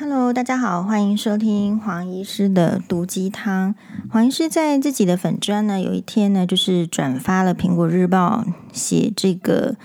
[0.00, 3.74] Hello，大家好，欢迎收听黄医师的毒鸡汤。
[4.10, 8.42] 黄医师在自己的粉专呢，有一天呢，就是转发了《苹果日报》
[8.72, 9.76] 写这个，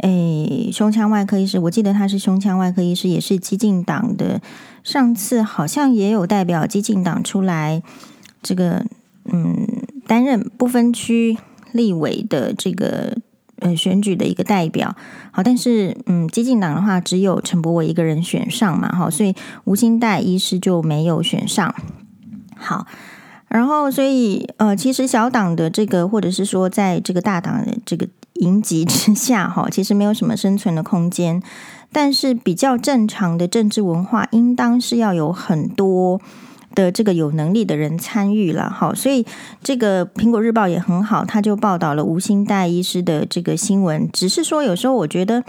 [0.00, 4.42] 诶，胸腔外科医师，我记得他是胸腔外科医师，也是激进党的。
[4.84, 7.82] 上次好像也有代表激进党出来，
[8.42, 8.84] 这个，
[9.32, 9.66] 嗯，
[10.06, 11.38] 担任不分区
[11.72, 13.16] 立委的这个。
[13.62, 14.94] 呃，选举的一个代表，
[15.30, 19.34] 好，但是嗯，激进党的话只有陈柏惟一个人选上嘛，哈，所以
[19.64, 21.74] 吴欣岱医师就没有选上。
[22.56, 22.86] 好，
[23.48, 31.42] 然后所以呃，其实小党的这个，或者是说在这个大党的这个迎击之下，哈，其实没有什么生存的空间。
[31.92, 36.20] 但是比较正常的政治文化，应当是要有很多。
[36.74, 39.24] 的这个有能力的人参与了，好，所以
[39.62, 44.08] 这个苹果日报也很好，他就报道了吴欣岱医师的这个新闻。
[44.12, 45.42] 只是说，有时候我觉得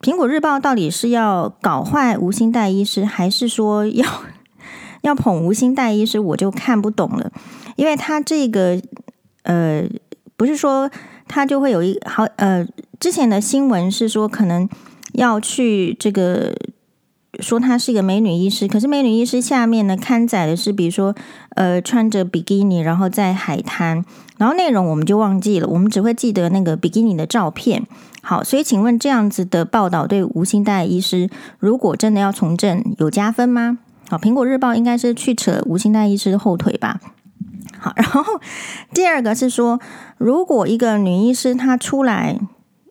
[0.00, 4.06] 苹果日报到底是要搞坏吴欣岱医师，还是说要
[5.02, 7.30] 要捧吴欣岱医师，我就看不懂了。
[7.76, 8.80] 因为他这个
[9.42, 9.84] 呃，
[10.36, 10.90] 不是说
[11.28, 12.66] 他就会有一好呃，
[13.00, 14.68] 之前的新闻是说可能
[15.12, 16.54] 要去这个。
[17.42, 21.14] 说她是一个美女医师，可是美女医师下面呢刊载的是，比如说，
[21.56, 24.04] 呃，穿着比基尼，然后在海滩，
[24.38, 27.86] 然后内容我们就忘记了，我们只会记得那个比基尼的照片。
[28.22, 33.78] 好，所以请问这样子的报道对吴欣岱医师，如果真的要从政，有加分吗？
[34.08, 37.00] 好，苹果日报应该是去扯吴欣岱医师的后腿吧。
[37.78, 38.22] 好，然后
[38.94, 39.80] 第二个是说，
[40.16, 42.38] 如果一个女医师她出来，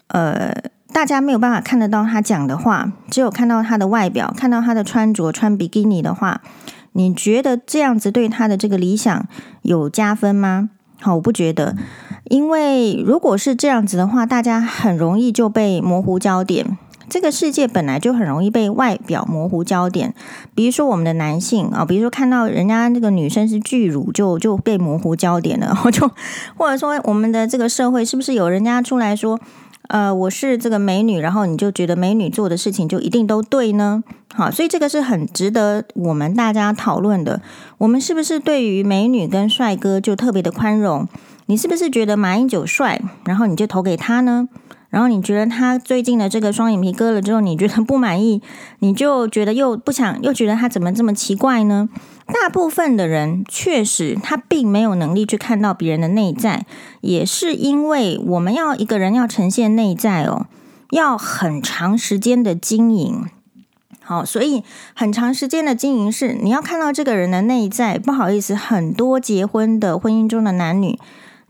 [0.09, 0.70] 呃。
[0.93, 6.41] 大家没有办法看得到他讲的话，只有看到他的外表，看到他的穿着，穿比基尼的话，
[6.91, 9.25] 你觉得这样子对他的这个理想
[9.61, 10.69] 有加分吗？
[10.99, 11.75] 好，我不觉得，
[12.25, 16.77] 因为如果是这样子的话，大家很容易就被模糊焦点。
[17.09, 20.13] 这个世界本来就很容易被外表模糊焦点，
[20.55, 26.09] 比如说我们的男性啊，比如说看到人家那个女生是巨乳，就就被模糊焦点了，或 就
[26.55, 29.39] 或者说我们的这个社会是不是有人家出来说？
[29.87, 34.03] 呃，我是这个美女，然后你就觉得美女做的事情就一定都对呢？
[34.33, 37.41] 好，所以这个是很值得我们大家讨论的。
[37.79, 41.07] 我们是不是对于美女跟帅哥就特别的宽容？
[41.47, 44.47] 你是不是觉得马英九帅，然后你就投给他呢？
[44.91, 48.41] 然后你觉得他最近的这个双眼皮割了之后，你觉得不满意，
[48.79, 51.89] 你就觉得又不想，又觉得他怎么这么奇怪呢？
[52.27, 56.65] 大部分的人确实他并没有能力去看到别人的内在，
[57.01, 60.45] 也是因为我们要一个人要呈现内在哦，
[60.91, 63.25] 要很长时间的经营。
[64.03, 64.63] 好，所以
[64.93, 67.97] 很长时间的经营是你要看到这个人的内在。
[67.97, 70.99] 不好意思，很多结婚的婚姻中的男女。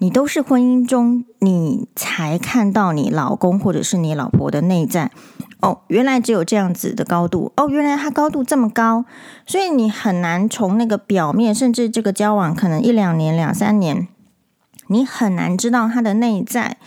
[0.01, 5.11] 你都是婚姻中，你才看到你老公或者是你老婆的内在
[5.59, 5.81] 哦。
[5.89, 9.05] 原来只有这样子的高度哦，原来他高度这么高，
[9.45, 14.07] 所以你很难从那个表面，甚至这个交往可能一两年、两三年，
[14.87, 16.77] 你很难知道他的内在。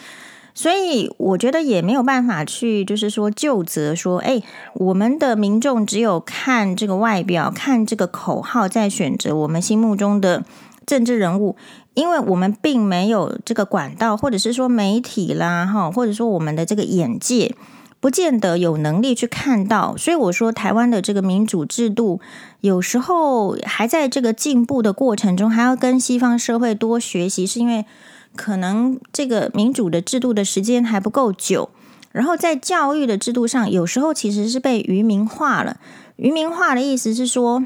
[0.53, 4.43] 所以我觉得也没有办法去，就是说就责说，哎，
[4.75, 10.45] 我们的民众只有看这个外表，看这个口号，在选择我们心目中的
[10.87, 11.57] 政治人物。
[11.95, 17.55] 因为我们并没有这个管道，或者是说媒体啦，哈，或者说我们的这个眼界，
[18.01, 19.97] 不见得有能力去看到。
[19.97, 22.21] 所以我说，台湾的这个民主制度，
[22.61, 27.87] 有时候还在这个进步的过程中，还要跟西方社会多学习，是因为
[28.35, 31.71] 可能这个民主的制度的时间还不够久。
[32.11, 35.77] 然后在教育的制度上，有时候其实是被愚民化了。
[36.17, 37.65] 愚民化的意思是说，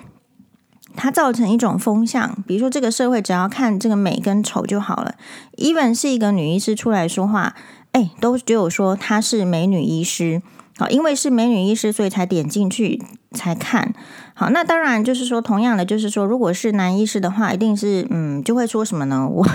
[0.98, 5.14] 它造成一种风向，比如说这个社会只要看这个美跟丑就好了。
[5.56, 7.54] even 是一个女医师出来说话，
[7.92, 10.42] 哎，都只有说她是美女医师。
[10.76, 13.94] 好，因为是美女医师，所以才点进去才看。
[14.34, 19.28] 好，那当然就是说，同样的就是说，如果是男医师的话，一定是嗯，就会说什么呢？
[19.28, 19.46] 我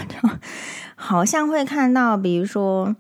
[0.96, 2.94] 好像会看到，比如说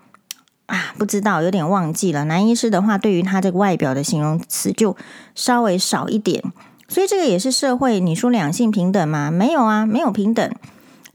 [0.68, 2.24] 啊，不知道，有点忘记了。
[2.26, 4.96] 男医师的话，对于他这个外表的形容词就
[5.36, 6.42] 稍微少一点。
[6.88, 9.32] 所以这个也是社会，你说两性平等吗？
[9.32, 10.54] 没有啊，没有平等。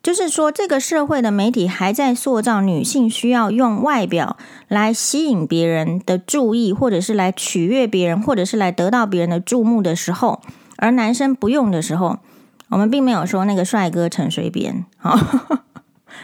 [0.01, 4.37] 就是说，这个社会的媒体还在塑造女性需要用外表
[4.69, 10.41] 来吸引别人的注意，或者是来取悦别人，或者是来得到别人的注目的时候，
[10.77, 12.21] 而男生不用的时候，
[12.69, 14.87] 我们并没有说那个帅哥陈水扁。
[14.97, 15.19] 好，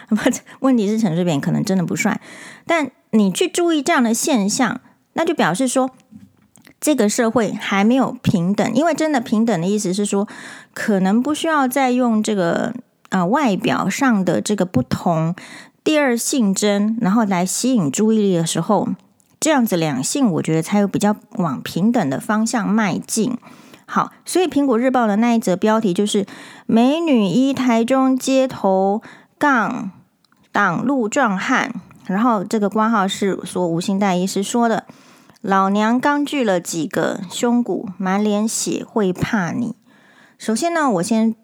[0.08, 0.16] 不，
[0.60, 2.20] 问题是陈水扁可能真的不帅，
[2.66, 4.80] 但你去注意这样的现象，
[5.14, 5.90] 那就表示说。
[6.84, 10.28] 这个社会还没有平等，因为真的平等的意思是说，
[10.74, 12.74] 可能不需要再用这个
[13.08, 15.34] 呃外表上的这个不同
[15.82, 18.90] 第二性征，然后来吸引注意力的时候，
[19.40, 23.38] 这样子两性我觉得才有比较往平等的方向迈进。
[23.86, 26.26] 好，所以苹果日报的那一则标题就是
[26.68, 29.00] “美女一台中街头
[29.38, 29.90] 杠
[30.52, 31.72] 挡路壮汉”，
[32.06, 34.84] 然后这个挂号是说吴欣岱医师说的
[35.46, 39.76] ：“老娘刚锯了几个胸骨，满脸血会怕你？”
[40.38, 41.34] 首先呢，我先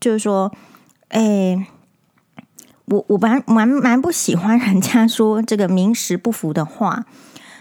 [0.00, 0.52] 就是说，
[1.10, 1.64] 哎，
[2.86, 7.04] 我我蛮蛮蛮不喜欢人家说这个名实不符的话。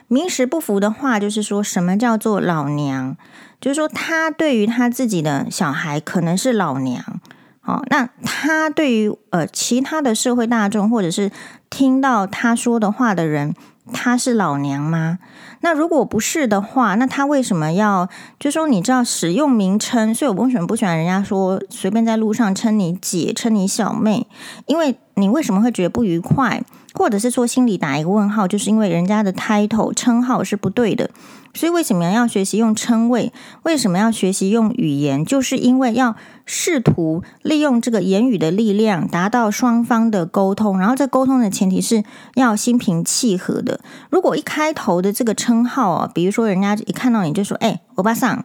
[0.08, 3.16] 名实不符的话，就是说什么叫做老娘？
[3.62, 7.22] 就是说他对于他自己的小孩可能是老娘，
[7.66, 11.32] 哦，那他对于呃其他的社会大众或者是
[11.70, 13.56] 听到他说的话的人，
[13.94, 15.20] 他是老娘吗？
[15.62, 18.10] 那如果不是的话，那他为什么要？
[18.38, 24.28] 就说你知道使用名称，所以我为什么不喜欢人家说随便在路上称你姐、称你小妹？
[24.66, 26.64] 因为你为什么会觉得不愉快，
[26.94, 31.10] 或者是说心里打一个问号，就是因为人家的 title 称号是不对的。
[31.56, 33.32] 所以为什么要学习用称谓？
[33.62, 35.24] 为什么要学习用语言？
[35.24, 36.16] 就是因为要
[36.48, 40.80] 试图利用这个言语的力量，达到双方的沟通。
[40.80, 43.82] 然后这沟通的前提是要心平气和的。
[44.10, 48.44] 如果一开头的这个称号啊，比如说人家一看到你就说：“哎，欧巴桑，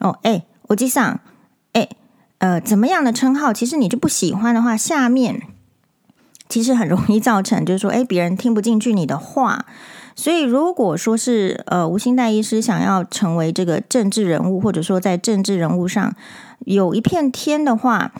[0.00, 1.18] 哦，哎，我吉桑，
[1.72, 1.88] 哎，
[2.40, 3.54] 呃，怎么样的称号？
[3.54, 5.40] 其实你就不喜欢的话，下面
[6.50, 9.64] 其实很容易造成， 就是说，哎，别人听不进去你的话。”
[10.16, 16.14] 所以，如果说是呃吴欣岱医师想要成为这个政治人物，或者说在政治人物上
[16.66, 18.12] 有一片天的话，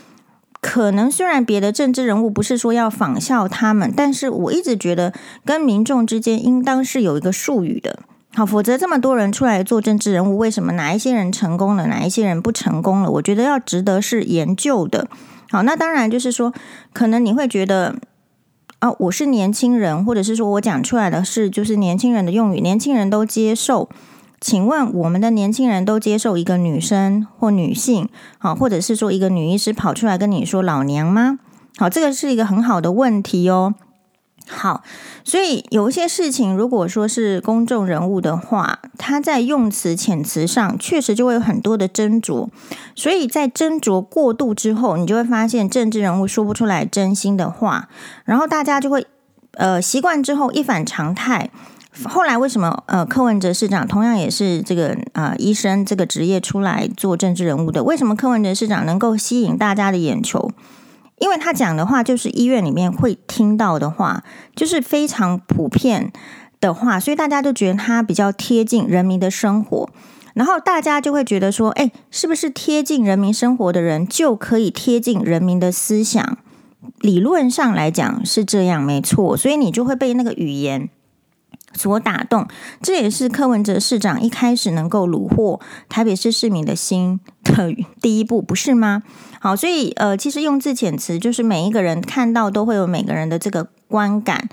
[0.63, 5.13] 可能虽然别的政治人物不是说要仿效他们，但是我一直觉得
[5.45, 7.99] 跟民众之间应当是有一个术语的，
[8.35, 13.11] 好，否则这么多人出来做政治人物，为什么哪一些人成功了，哪一些人不成功了？
[13.11, 15.07] 我觉得要值得是研究的。
[15.51, 16.55] 好，那当然就是说，
[16.95, 17.97] 可能你会觉得。
[18.81, 23.91] 啊，我是年轻人，或者是说我讲出来的是就是年轻人的用语，年轻人都接受。
[24.41, 31.39] 请问我们的年轻人都接受一个女生或女性，好，或者是说一个女医师跑出来跟你说老娘吗？
[31.77, 33.75] 好，这个是一个很好的问题哦。
[34.53, 34.83] 好，
[35.23, 42.49] 所以有一些事情，如果说是公众人物的话，他在用词遣词上确实就会有很多的斟酌，
[42.97, 47.89] 所以在斟酌过度之后，你就会发现政治人物说不出来真心的话，
[48.25, 49.07] 然后大家就会
[49.53, 51.49] 呃习惯之后一反常态。
[52.05, 60.51] 后来为什么呃柯文哲市长同样也是这个、呃、医生这个职业出来做政治人物的，为什么柯文哲市长能够吸引大家的眼球？
[61.21, 64.25] 因为他讲的话就是医院里面会听到的话，
[64.57, 66.13] 就是非常普遍
[66.61, 69.89] 的话，所以大家都觉得他比较贴近人民的生活，
[70.35, 76.39] 然后大家就会觉得说，哎，是不是贴近人民生活的人就可以贴近人民的思想？
[77.01, 80.89] 理论上来讲是这样，没错，所以你就会被那个语言
[81.73, 82.47] 所打动，
[82.83, 89.03] 这也是柯文哲市长一开始能够虏获台北市市民的心的第一步，不是吗？
[89.41, 94.49] 好，所以呃，其实用字遣词就是每一个人看到都会有每个人的这个观感。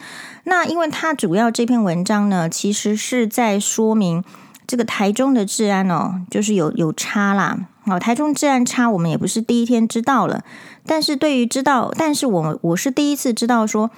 [0.46, 4.24] 那因为他主要这篇文章呢，其实是在说明
[4.66, 7.68] 这个台中的治安哦，就是有有差啦。
[7.86, 10.44] 好，台中治安差，我们也不是第一天知道了。
[10.86, 13.92] 但是对于知道，但是我我是第一次知道说，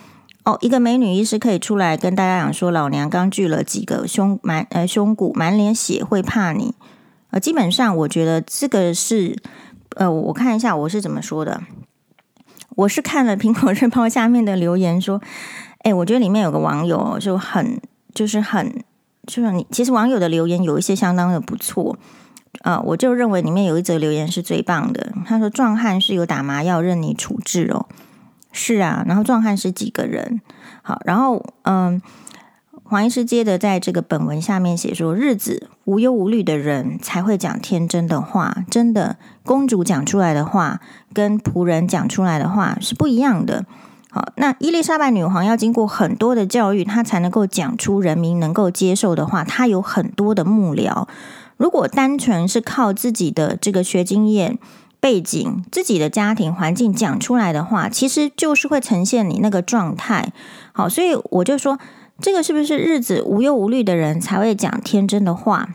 [0.49, 6.73] 哦，一个美女医师可以出来跟大家讲说，老娘刚锯了几个胸满呃胸骨，满脸血会怕你。
[7.29, 9.37] 呃，基本上我觉得这个是。
[9.95, 11.61] 呃，我看一下我是怎么说的。
[12.75, 15.19] 我是看了《苹果日报》下面的留言说，
[15.79, 17.81] 哎，我觉得里面有个网友就很，
[18.13, 18.83] 就是很，
[19.27, 21.97] 就是你其实网友的留言有一些相当的不错。
[22.61, 25.11] 呃，我就认为里面有一则留言是最棒的。
[25.25, 27.87] 他说：“壮汉是有打麻药任你处置哦。”
[28.51, 30.41] 是啊，然后壮汉是几个人？
[30.81, 32.01] 好，然后嗯。
[32.81, 40.81] 黄医师接着在这个本文下面写说：“日子无忧无虑的人才会讲天真的话，真的公主讲出来的话
[41.13, 43.63] 跟仆人讲出来的话是不一样的。
[44.09, 49.43] 好，那伊丽莎白女皇要经过很多的教育，她才能够讲出人民能够接受的话。
[49.43, 51.07] 她有很多的幕僚，
[51.57, 54.57] 如果单纯是靠自己的这个学经验
[54.99, 60.33] 背景、自己的家庭环境讲出来的话，其实就是会呈现你那个状态。
[60.71, 61.79] 好，所以我就说。”
[62.21, 65.69] 这个是不是日子无忧无虑的人才会讲天真的话？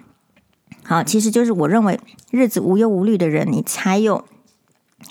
[0.83, 1.99] 好，其实就是我认为
[2.31, 4.27] 日子无忧无虑的人，你才有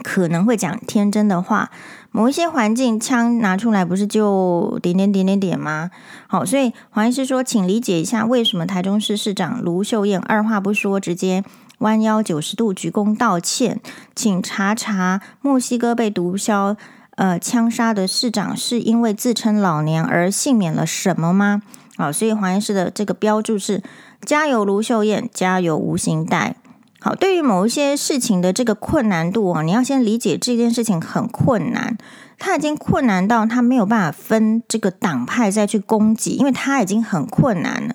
[0.04, 1.72] 可能会讲天真的话。
[2.12, 5.90] 某一些环境，枪拿出来不是就点点点点点吗？
[6.28, 11.44] 好，所以黄医师说，请理解一下为什么台中市市长卢秀燕二话不说，直接
[11.84, 13.80] 弯腰九十度鞠躬道歉。
[14.16, 16.76] 请查查墨西哥被毒枭。
[17.16, 21.62] 呃，枪杀的市长是因为自称老娘而幸免了什么吗？
[21.96, 23.84] 好，所以黄医师的这个标注是：
[24.26, 26.54] 加油卢秀燕，加油吴欣岱。
[27.00, 31.96] 好，对于某一些事情的这个困难度啊，你要先理解这件事情很困难，
[32.40, 37.94] 他已经困难到他没有办法分这个党派再去攻击，因为他已经很困难了。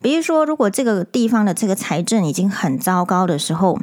[0.00, 3.78] 比如说，如果这个地方的这个财政已经很糟糕的时候，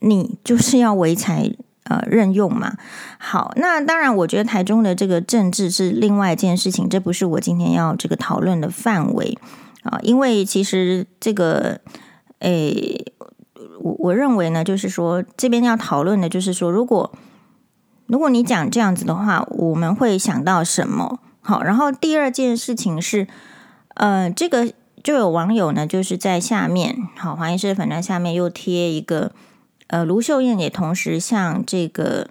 [0.00, 1.52] 你就是要唯才
[1.84, 2.76] 呃任用嘛。
[3.18, 9.36] 好，那当然，我觉得台中的这个政治是另外一件事情，这不是我今天要这个讨论的范围
[9.82, 9.98] 啊。
[10.02, 11.80] 因为其实这个，
[12.38, 13.12] 诶，
[13.80, 17.12] 我我认为呢，就是说这边要讨论的，就是说，如果
[18.06, 21.18] 如果你讲这样子的话，我们会想到什么？
[21.40, 23.26] 好，然后第二件事情是，
[23.96, 24.72] 呃，这个。
[25.04, 29.30] 就有网友呢，就是在下面，好，黄医师的粉专下面又贴一个，
[29.86, 32.26] 呃，卢秀燕也同时向这个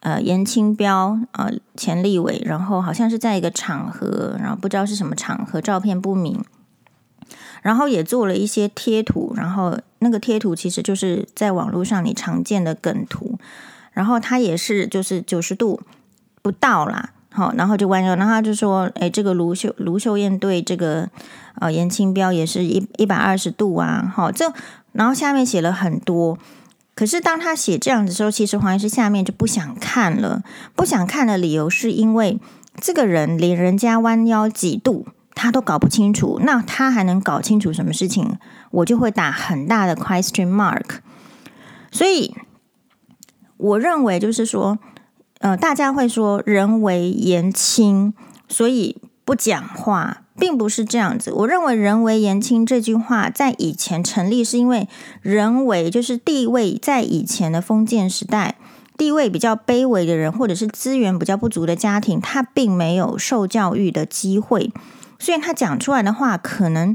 [0.00, 6.44] 呃颜清标、呃、钱立伟，然后好像是在一个场合，然后不知道是什么场合，照片不明，
[7.62, 13.38] 然后也做了一些贴图，然后那个贴图其实就是在网络上你常见的梗图，
[13.92, 15.80] 然后他也是就是九十度
[16.42, 17.14] 不到啦。
[17.32, 21.08] 好，然后就弯腰，然后他就说：“哎，这个卢秀卢秀燕对这个
[21.58, 24.52] 呃颜清标也是一一百二十度啊。”好，这
[24.92, 26.36] 然后下面写了很多。
[26.94, 30.42] 可是当他写这样子的时候，其实黄医师下面就不想看了。
[30.76, 32.38] 不想看的理由是因为
[32.78, 38.36] 这个人连人家弯腰几度他都搞不清楚，那他还能搞清楚什么事情？
[38.70, 40.98] 我就会打很大的 question mark。
[41.90, 42.34] 所以
[43.56, 44.78] 我认为就是说。
[45.42, 48.14] 呃，大家会说人为言轻，
[48.48, 51.32] 所以不讲话，并不是这样子。
[51.32, 54.88] 我认为“人为言轻”这句话在以前成立，是因为
[55.20, 58.54] 人为就是地位在以前的封建时代，
[58.96, 64.72] 地位比较卑微的人，或者是资源比较不足的家庭，他并没有受教育的机会，
[65.18, 66.94] 所以他讲出来的话可能。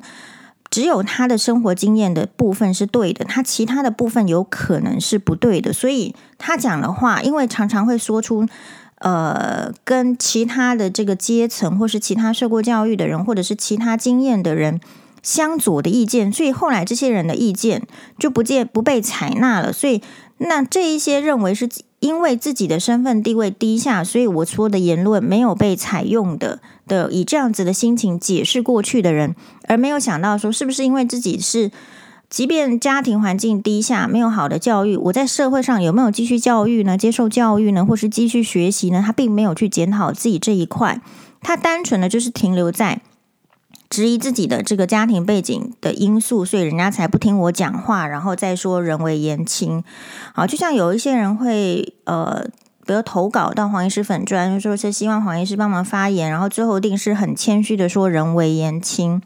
[0.69, 8.45] 只有他的生活经验的部分是对的，他其他的部分有可能是不对的，所以他讲的话，因为常常会说出，
[8.99, 14.81] 呃，跟其他的这个阶层，或是其他受过教育的人，或者是其他经验的人
[15.27, 17.85] 相左的意见，所以后来这些人的意见
[18.17, 20.01] 就不见不被采纳了，所以
[20.37, 21.67] 那这一些认为是。
[21.99, 29.35] 因为自己的身份地位低下，所以我说的言论没有被采用的的，以这样子的心情解释过去的人，
[29.67, 31.71] 而没有想到说是不是因为自己是，
[32.29, 36.95] 即便家庭环境低下，没有好的教育，我在社会上有没有继续教育呢？
[36.95, 37.83] 接受教育呢？
[37.83, 39.01] 或是继续学习呢？
[39.03, 41.01] 他并没有去检讨自己这一块，
[41.41, 43.01] 他单纯的就是停留在。
[43.89, 49.83] 质疑自己的这个家庭背景的因素，所以人家才不听我讲话，然后再说人为言轻。
[50.33, 52.45] 好，就像有一些人会呃，
[52.85, 59.21] 比如投稿到黄医师粉专，就说是希望黄医师帮忙发言，然后最后定是很谦虚的说人为言轻。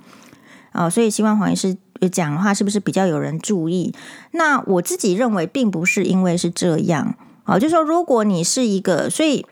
[0.74, 1.76] 啊，所以希望黄医师
[2.12, 3.94] 讲话是不是比较有人注意？
[4.32, 7.16] 那我自己认为并不是因为是这样。
[7.44, 9.46] 好，就说如果你是一个，所以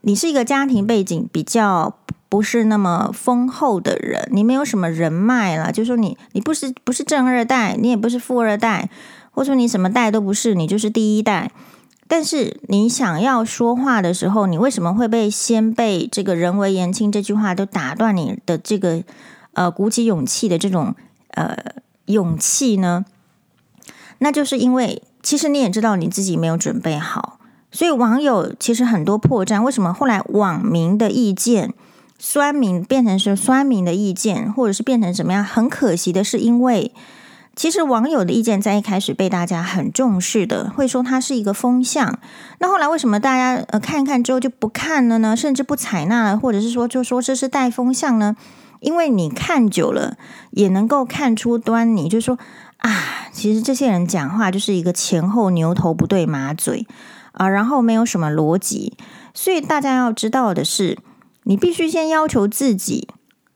[0.00, 1.98] 你是一个家庭背景比较。
[2.28, 8.90] 不是那么丰厚的人，你没有什么人脉了，就说你你不是不是正二代，你也不是富二代，
[9.30, 11.50] 或者说你什么代都不是，你就是第一代。
[12.08, 19.02] 但是你想要说话的时候，你为什么会被先被这个人为言轻这句话都打断你的这个
[19.54, 20.94] 呃鼓起勇气的这种
[21.30, 21.56] 呃
[22.06, 23.04] 勇气呢？
[24.18, 27.38] 那就是因为其实你也知道你自己没有准备好，
[27.72, 29.62] 所以网友其实很多破绽。
[29.62, 31.74] 为什么后来网民的意见？
[32.28, 35.44] 酸民变成是酸民的意见，或者是变成怎么样？
[35.44, 36.92] 很可惜的是，因为
[37.54, 42.18] 其实网友的意见在一开始被大家很重视的，会说它是一个风向。
[42.58, 45.36] 那后来为什么大家呃看一看之后就不看了呢？
[45.36, 48.34] 甚至不采纳，或者是说就说这是带风向呢？
[48.80, 50.16] 因为你看久了
[50.50, 52.36] 也能够看出端倪，就是说
[52.78, 52.90] 啊，
[53.30, 56.88] 其实这些人讲话就是一个前后牛头不对马嘴
[57.30, 58.94] 啊，然后没有什么逻辑。
[59.32, 60.98] 所以大家要知道的是。
[61.48, 63.08] 你必须先要求自己，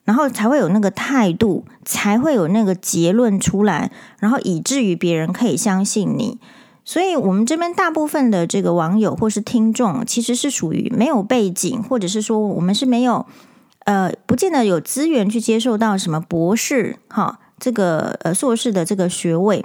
[0.05, 6.39] 然后才会有那个态度，才会有那个结论出来，然后以至于别人可以相信你。
[6.85, 13.27] 所以，我们这边大部分的这个网友或是听众，其实是属于没有背景，或者是说我们是没有，
[13.85, 19.65] 呃，不见得有资源去接受到什么博士，哈，这个呃硕士的这个学位。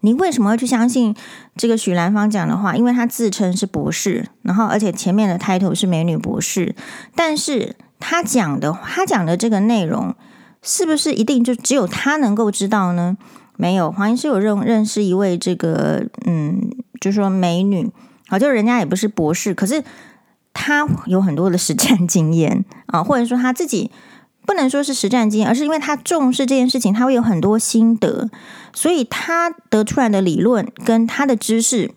[0.00, 1.14] 你为什么会去相信
[1.56, 2.76] 这个许兰芳讲的话？
[2.76, 6.74] 因为她自称是博士，然后而且前面的 title 是美女博士。
[7.14, 10.14] 但是她讲的，她讲的这个内容，
[10.62, 13.16] 是不是一定就只有她能够知道呢？
[13.56, 16.58] 没有，黄医师有认认识一位这个，嗯，
[16.98, 17.90] 就是说美女，
[18.26, 19.84] 好，就是人家也不是博士，可是
[20.54, 23.90] 她有很多的实战经验啊，或者说她自己
[24.50, 28.28] 不能说是实战经验，而是因为他重视这件事情，他会有很多心得，
[28.74, 31.92] 所以他得出来的理论跟他的知识，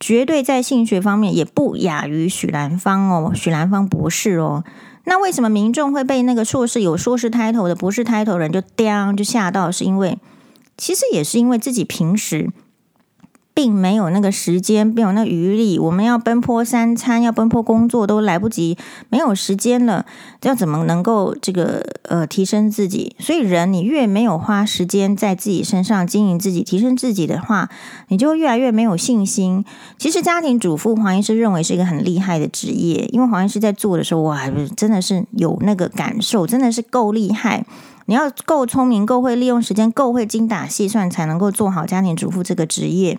[0.00, 4.64] 绝对在性学方面也不亚于许兰芳哦，许兰芳博士哦。
[5.04, 9.70] 那为什么民众会被那个硕士有硕士 title 的博士 title 人就叮就吓到？
[9.70, 10.18] 是因为
[10.76, 12.50] 其实也是因为自己平时。
[13.54, 15.78] 并没有那个时间，没有那余力。
[15.78, 18.76] 我们要奔波三餐，要奔波工作，都来不及，
[19.10, 20.06] 没有时间了。
[20.42, 23.14] 要怎么能够这个呃提升自己？
[23.18, 27.68] 所以人你越没有花时间在自己身上经营自己、提升自己的话，
[28.08, 29.64] 你就越来越没有信心。
[29.98, 37.64] 其实家庭主妇黄医师认为是一个很厉害的职业，因为黄医师在做的时候，哇，真的是有那个感受，真的是够厉害。
[38.06, 43.18] 你要够聪明，够会利用时间，够会精打细算，才能够做好家庭主妇这个职业。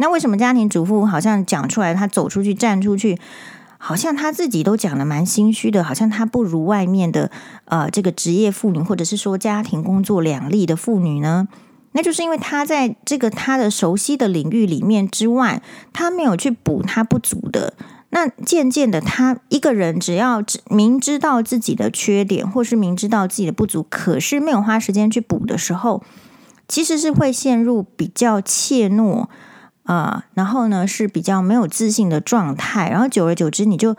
[0.00, 3.18] 那为什么家庭主妇好像讲出来，她走出去站出去，
[3.76, 7.30] 好像她自己都讲得蛮心虚的，好像她不如外面的
[7.66, 11.48] 呃这个职业妇女，或者是说家庭工作两立的妇女呢？
[11.92, 15.60] 那就是因为她在这个她的熟悉的领域里面之外，
[15.92, 17.74] 她没有去补她不足的。
[18.08, 26.02] 那渐渐的，她一个人只要明知道自己的缺点，或是明知道自己的不足，可是没有花时间去补的时候，
[26.66, 29.26] 其实是会陷入比较怯懦。
[29.92, 33.96] 啊、然后呢是比较没有自信的状态，然后久而久之你就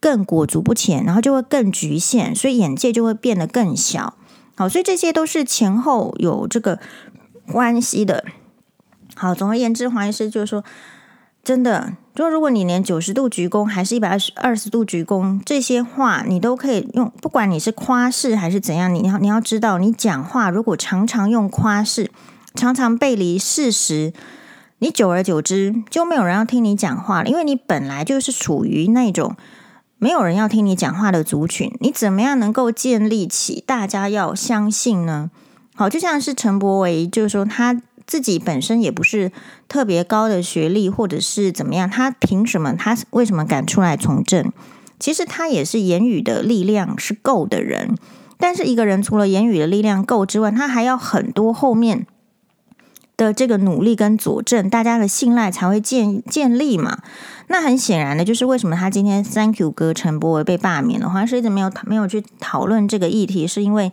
[0.00, 4.14] 更裹足不前，然后就会更局限，所以眼界就会变得更小。
[4.56, 6.78] 好，所以这些都是前后有这个
[7.52, 8.24] 关系的。
[9.14, 10.64] 好，总而言之，黄医师就是说，
[11.44, 22.10] 真的，就如果你连九十度鞠躬还是一百二十二十度鞠躬这些话，你都可以用，不管你是夸饰还是怎样，你要你要知道，你讲话如果常常用夸饰，
[22.54, 24.14] 常常背离事实。
[24.78, 29.34] 你久而久之就没有人要听你讲话了，因为你本来就是属于那种
[29.96, 31.72] 没有人要听你讲话的族群。
[31.80, 35.30] 你怎么样能够建立起大家要相信呢？
[35.74, 39.32] 好，就像是陈柏惟，就是说他自己本身也不是
[39.66, 42.74] 特别高的学历，或者是怎么样，他凭什么？
[42.74, 44.52] 他为什么敢出来从政？
[45.00, 47.96] 其实他也是言语的力量是够的人，
[48.36, 52.06] 但是一个人除了言语的力量够之外，他还要很多后面。
[53.16, 56.98] 的这个努力跟佐证，大家的信赖才会建建立嘛。
[57.48, 63.92] 那很显然的，就是为什么他今天 Thank you 哥陈柏惟被罢免的话是一直没有没有去讨论这个议题，是因为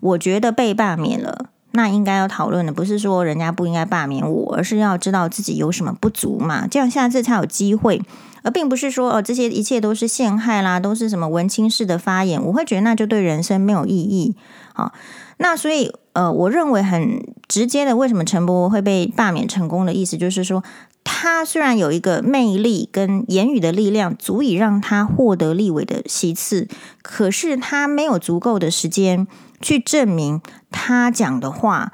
[0.00, 8.02] 我觉得被罢免了，那应该要讨论的不是说人家不应该罢免我，而是要知道自己有什么不足嘛，这样下次才有机会，
[8.42, 14.34] 而并不是说哦这些一切都是陷害啦，都是什么文青式的发言，我会觉得那就对人生没有意义。
[14.74, 14.92] 好，
[15.36, 15.92] 那所以。
[16.16, 20.64] 呃，我认为很直接的，为什么陈伯会被罢免成功的意思，就是说，
[21.04, 26.68] 他虽然有一个魅力跟言语的力量，足以让他获得立委的席次，
[27.02, 29.26] 可是他没有足够的时间
[29.60, 31.92] 去证明他讲的话，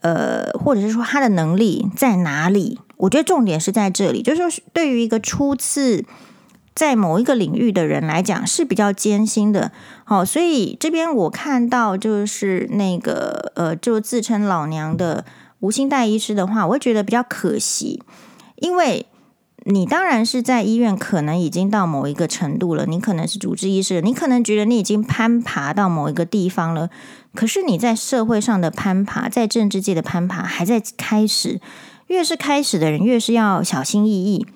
[0.00, 2.80] 呃，或者是说他的能力在哪里。
[2.96, 6.06] 我觉得重点是在这里，就是说，对于一个初次。
[6.74, 9.72] 在某一个领域的人来讲是比较艰辛的，
[10.04, 15.24] 好，所以这边我看到就是那个呃，就自称老娘的
[15.60, 18.02] 吴欣岱医师的话，我会觉得比较可惜，
[18.56, 19.06] 因为
[19.64, 26.88] 你当然是在医院，可能已经到某一个程度了，你可能是主治医师，你可能觉得你已经攀爬到某一个地方了，
[27.34, 31.60] 可是你在社会上的攀爬，在政治界的攀爬还在开始，
[32.06, 34.46] 越是开始的人，越是要小心翼翼。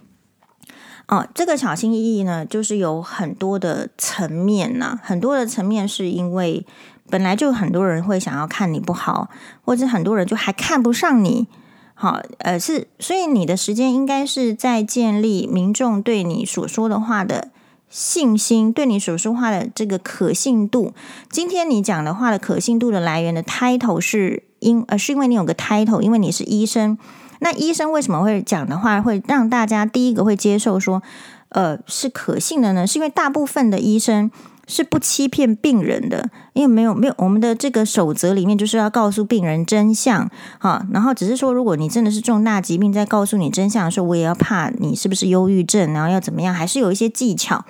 [1.06, 6.64] 哦，这个小心翼翼呢，就是有很多的层面呐，很多的层面是因为
[7.10, 9.28] 本来就很多人会想要看你不好，
[9.64, 11.46] 或者很多人就还看不上你。
[11.92, 17.50] 好，呃，是，所以你的时间应该是在建立民众对你所说的话的
[17.90, 20.94] 信心，对你所说话的这个可信度。
[21.30, 26.98] 今天你讲的话的可信度的来源的 title 是因，呃，是因为你有个 title，因为你是医生。
[27.40, 31.02] 那医生为什么会讲的话会让大家第一个会接受说，
[31.50, 32.86] 呃，是可信的呢？
[32.86, 34.30] 是因为大部分的医生
[34.66, 47.64] 是不欺骗病人的，因为没有没有我们的这个守则里面就是要告诉病人真相，哈，然后只是说如果你真的是重大疾病，在告诉你真相的时候，我也要怕你是不是忧郁症，然后要怎么样，还是有一些技巧。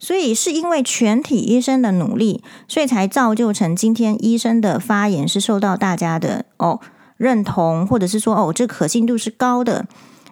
[0.00, 6.78] 所以是因为全体医生的努力，所以才造就成今天医生的发言是受到大家的哦。
[7.18, 9.86] 认同，或者是说，哦，这可信度是高的。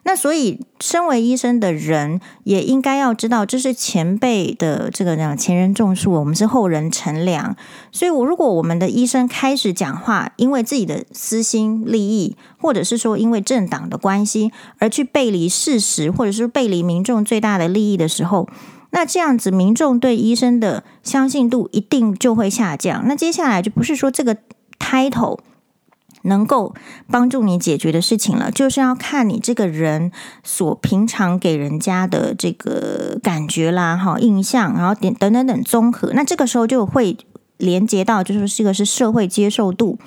[0.05, 7.57] 那所以，身为医生的人也应该要知道，这是前辈的这个呢前人种树，我们是后人乘凉。
[7.91, 18.49] 所以，我如果我们的医生开始讲话，因为自己的私心利益，或者是说因为政党的关系而去背离事实，或者是背离民众最大的利益的时候，
[18.91, 23.03] 那这样子民众对医生的相信度一定就会下降。
[23.09, 24.37] 那接下来就不是说这个
[24.79, 25.41] title
[26.27, 26.75] 能够
[27.11, 30.13] 帮助你解决的事情了，就是要看你这个人
[30.45, 37.17] 所平常给人家的这个感觉啦、哈印象，然后点等等等综合，那这个时候就会
[37.57, 39.99] 连接到，就是这个是社会接受度。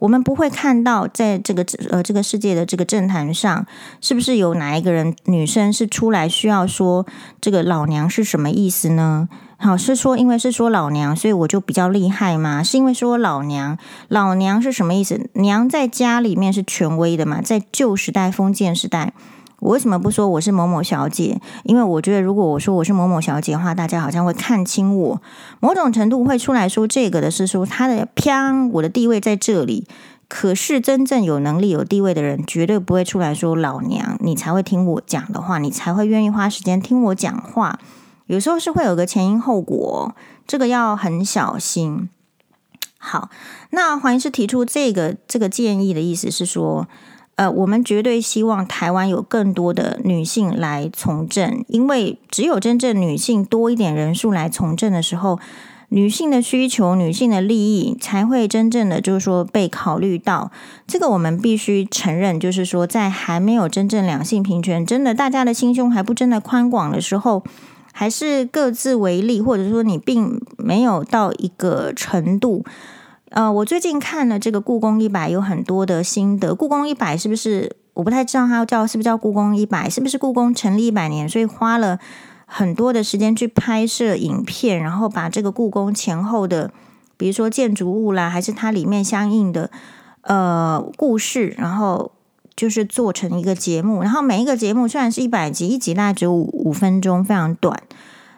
[0.00, 3.66] 我们不会看到在这个呃这个世界的这个政坛上，
[4.00, 7.06] 是不是有哪一个人女生是出来需要说
[7.38, 9.28] 这个老娘是什么意思呢？
[9.62, 12.62] 好，是说因为是说老娘，所以我就比较厉害吗？
[12.62, 13.76] 是因为说老娘，
[14.08, 15.28] 老娘是什么意思？
[15.34, 19.12] 娘在家里面是权威的嘛，在旧时代封建时代。
[19.58, 21.38] 我为什么不说我是某某小姐？
[21.64, 25.22] 因为我觉得，如果我说我是某某小姐的话，大家好像会看轻我。
[25.60, 29.86] 某种程度会出来说这个的是说他的啪，我的地位在这里。
[30.26, 37.78] 可是真正有能力、有地位的人，绝对不会出来说老娘，你才会听我讲的话，你才会愿意花时间听我讲话。
[38.30, 40.14] 有时候是会有个前因后果，
[40.46, 42.08] 这个要很小心。
[42.98, 43.30] 好，
[43.70, 46.86] 那黄医师提出这个这个建议的意思是说。
[47.36, 55.38] 呃，我们绝对希望台湾有更多的女性来从政，因为只有真正女性多一点人数来从政的时候，
[55.88, 60.50] 女性的需求、女性的利益才会真正的就是说被考虑到。
[60.86, 67.42] 这个我们必须承认，就是说在还没有真正两性平权，真的大家的心胸还不真的宽广的时候，
[68.00, 72.64] 还是各自为利，或者说你并没有到一个程度。
[73.28, 76.54] 呃，我最近看了这个故宫一百，有很多的心得。
[76.54, 77.76] 故宫一百是不是？
[77.92, 79.90] 我不太知道它叫是不是叫故宫一百？
[79.90, 81.98] 是不是故宫成立一百年，所以花了
[82.46, 86.72] 很多的时间去拍摄影片，然后把这个故宫前后的，
[87.18, 89.70] 比如说建筑物啦，还是它里面相应的
[90.22, 92.12] 呃故事，然后
[92.60, 94.02] 就是做成一个节目。
[94.02, 97.82] 然后每一个节目虽然是一百集，一集大概只有五五分钟，非常短。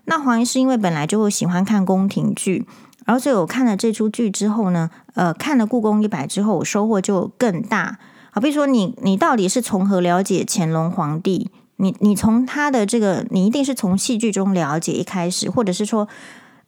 [0.04, 2.64] 那黄医师因为本来就喜欢看宫廷剧。
[3.04, 7.98] 然后，所以我看了这出剧之后呢，呃，看了《故宫一百》之后，我收获就更大。
[8.30, 11.50] 好，比如说你，你到底是从何了解乾隆皇帝？
[11.78, 16.06] 你，你从他的这个，你一定是从戏剧中了解一开始，或者是说，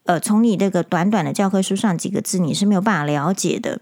[0.07, 3.81] 呃，从你这个短短的教科书上几个字，你是没有办法了解的。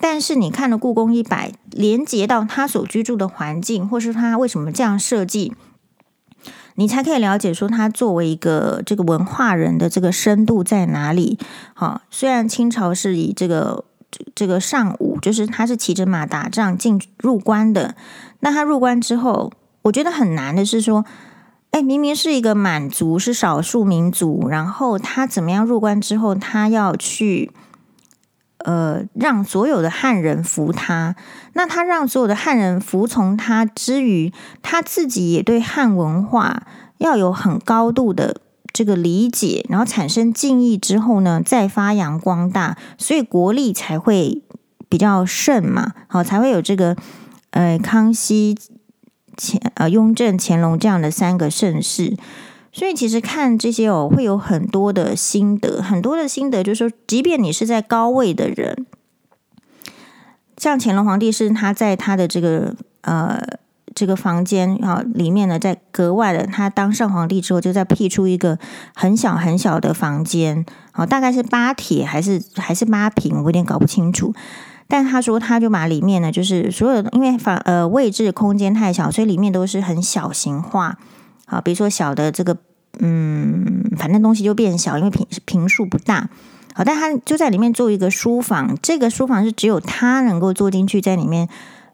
[0.00, 5.54] 但是你看了《故宫一百》，连接到他所居住的环境，或是他为什么这样设计。
[6.76, 11.38] 你才可以了解说他作为一个这个文化人的这个深度在哪里。
[11.74, 13.84] 好，虽然清朝是以这个
[14.34, 17.94] 这个尚武，就是他是骑着马打仗进入关的。
[18.40, 21.04] 那他入关之后，我觉得很难的是说，
[21.72, 27.50] 哎，明明是一个满族，是少数民族，然后他怎么样入关之后，他要去。
[28.64, 31.16] 呃，让所有的汉人服他，
[31.54, 36.62] 那他让所有的汉人服从他之余，他自己也对汉文化
[36.98, 38.40] 要有很高度的
[38.72, 44.42] 这个理解，然后产生敬意之后呢，再发扬光大，所以国力才会
[44.88, 46.96] 比较盛嘛，好，才会有这个
[47.50, 48.56] 呃康熙、
[49.36, 52.16] 乾呃雍正、乾隆这样的三个盛世。
[52.72, 58.86] 所以其实看这些哦，会有很多的心得，很多的心得就是说，即便你是在高位的人，
[60.56, 63.42] 像乾隆皇帝是他在他的这个呃
[63.92, 68.56] 这个房间啊里面呢，在格外的，他当上皇帝之后，就再辟出一个
[68.94, 74.32] 很小很小的房间，哦，大概是八铁还是还是八平，我有点搞不清楚。
[74.86, 80.98] 但他说，他就把里面呢，就是所有，因为房呃位置空间太小，所以里面都是很小型化。
[81.50, 82.56] 啊，比如说小的这个，
[83.00, 86.30] 嗯，反正东西就变小，因为平平数不大。
[86.72, 91.48] 好，但他就在里面做一个书房，这个书房是只有他能够坐进去，在里面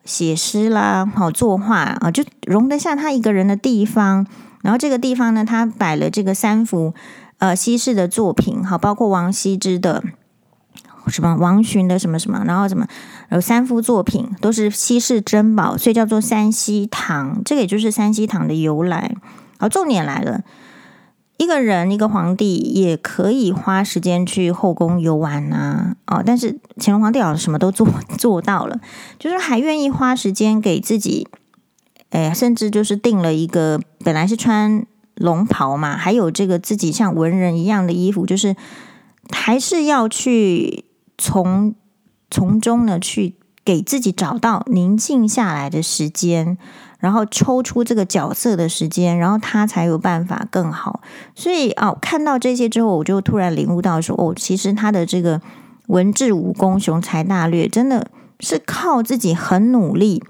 [0.04, 4.26] 写诗啦，好作画啊，就容得下他一个人的地方。
[4.62, 6.92] 然后这个地方呢，他摆了这个三幅
[7.38, 10.02] 呃西式的作品，好，包括王羲之的
[11.06, 12.86] 什么王洵的什么什么，然后什么
[13.30, 17.40] 有三幅作品都是稀世珍宝，所以叫做三希堂。
[17.44, 19.14] 这个也就是三希堂的由来。
[19.58, 20.42] 好，重点来了，
[21.38, 27.86] 一个人一个皇帝也可以花时间去后宫游玩呐、啊，哦，但是乾隆皇帝好像什么都做
[28.18, 28.80] 做到了，
[29.18, 31.28] 就是还愿意花时间给自己，
[32.10, 38.54] 哎，甚至就是定了一个本来是穿龙袍嘛，还有这个自己像文人一样的衣服，就是
[39.30, 40.84] 还是要去
[41.18, 41.74] 从
[42.30, 46.58] 从中呢去给自己找到宁静下来的时间。
[47.06, 51.00] 然后抽出这个角色的时间，然后他才有办法更好。
[51.36, 55.40] 所以哦，看到这些之后，我就突然领悟到说，哦，其实他的这个
[55.86, 60.20] 文治武功、雄才大略，真的是靠自己很努力、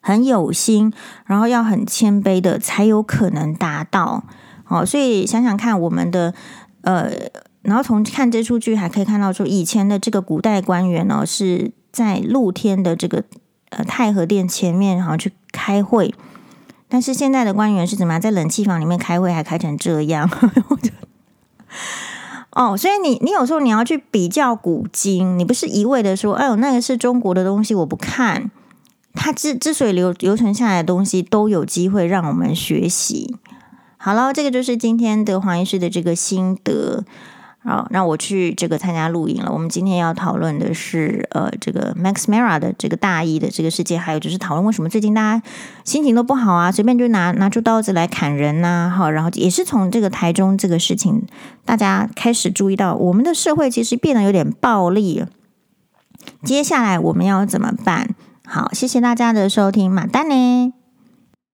[0.00, 0.92] 很有心，
[1.26, 4.22] 然后要很谦卑的，才有可能达到。
[4.62, 6.32] 好，所以想想看，我们的
[6.82, 7.10] 呃，
[7.62, 13.24] 然后从看这出剧还可以看到说，以前的这个古代官员呢，是在露天的这个
[13.70, 16.14] 呃太和殿前面，好像去开会。
[16.88, 18.20] 但是现在的官员是怎么样？
[18.20, 20.28] 在冷气房里面开会，还开成这样？
[22.50, 28.50] 哦，所以你你有时候你要去比较古今，你不是一味的说，哎呦，那个是中国的东西，我不看。
[29.14, 33.36] 它之之所以留留存下来的东西，都有机会让我们学习。
[33.96, 37.04] 好了，这个就是今天的黄医师的这个心得。
[37.62, 39.52] 好，那我去这个参加录影了。
[39.52, 45.46] 我们今天要讨论的是，呃，这个 Max Mara 的这个大意的这个事件，还有就是讨论为什么最近大家
[45.84, 51.26] 心情都不好啊，随便就拿拿出刀子来砍人呐、啊，好，然后也是从这个台中这个事情，
[51.66, 55.24] 大家开始注意到我们的社会其实变得有点暴力。
[56.42, 58.14] 接下来我们要怎么办？
[58.46, 60.79] 好，谢谢大家的收听，马丹呢。